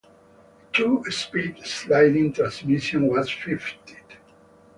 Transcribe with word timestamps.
A 0.03 0.73
two-speed 0.73 1.63
sliding 1.63 2.33
transmission 2.33 3.05
was 3.07 3.29
fitted. 3.29 4.17